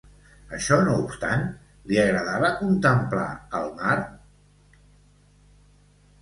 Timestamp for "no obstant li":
0.85-1.99